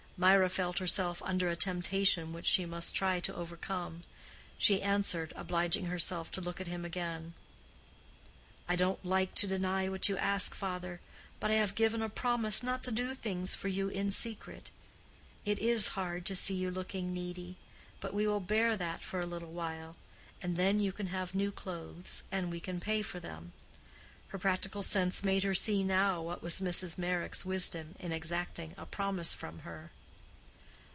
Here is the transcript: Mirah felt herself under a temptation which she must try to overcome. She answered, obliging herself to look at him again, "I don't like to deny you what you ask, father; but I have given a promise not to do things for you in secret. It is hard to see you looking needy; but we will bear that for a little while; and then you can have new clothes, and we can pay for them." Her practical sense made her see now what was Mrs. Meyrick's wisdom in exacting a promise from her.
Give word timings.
Mirah 0.23 0.49
felt 0.51 0.77
herself 0.77 1.19
under 1.25 1.49
a 1.49 1.55
temptation 1.55 2.31
which 2.31 2.45
she 2.45 2.63
must 2.63 2.93
try 2.93 3.19
to 3.19 3.33
overcome. 3.35 4.03
She 4.55 4.79
answered, 4.83 5.33
obliging 5.35 5.87
herself 5.87 6.29
to 6.33 6.41
look 6.41 6.61
at 6.61 6.67
him 6.67 6.85
again, 6.85 7.33
"I 8.69 8.75
don't 8.75 9.03
like 9.03 9.33
to 9.33 9.47
deny 9.47 9.85
you 9.85 9.91
what 9.91 10.07
you 10.09 10.17
ask, 10.19 10.53
father; 10.53 11.01
but 11.39 11.49
I 11.49 11.55
have 11.55 11.73
given 11.73 12.03
a 12.03 12.07
promise 12.07 12.61
not 12.61 12.83
to 12.83 12.91
do 12.91 13.15
things 13.15 13.55
for 13.55 13.67
you 13.67 13.89
in 13.89 14.11
secret. 14.11 14.69
It 15.43 15.57
is 15.57 15.87
hard 15.97 16.27
to 16.27 16.35
see 16.35 16.53
you 16.53 16.69
looking 16.69 17.15
needy; 17.15 17.57
but 17.99 18.13
we 18.13 18.27
will 18.27 18.39
bear 18.41 18.77
that 18.77 19.01
for 19.01 19.19
a 19.19 19.25
little 19.25 19.51
while; 19.51 19.95
and 20.39 20.55
then 20.55 20.79
you 20.79 20.91
can 20.91 21.07
have 21.07 21.33
new 21.33 21.51
clothes, 21.51 22.21
and 22.31 22.51
we 22.51 22.59
can 22.59 22.79
pay 22.79 23.01
for 23.01 23.19
them." 23.19 23.53
Her 24.27 24.37
practical 24.37 24.83
sense 24.83 25.23
made 25.23 25.41
her 25.41 25.55
see 25.55 25.83
now 25.83 26.21
what 26.21 26.43
was 26.43 26.61
Mrs. 26.61 26.95
Meyrick's 26.95 27.43
wisdom 27.43 27.95
in 27.99 28.11
exacting 28.11 28.75
a 28.77 28.85
promise 28.85 29.33
from 29.33 29.61
her. 29.61 29.89